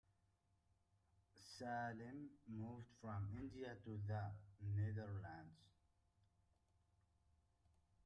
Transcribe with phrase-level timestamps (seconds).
[1.59, 4.31] Salim moved from India to the
[4.65, 5.53] Netherlands.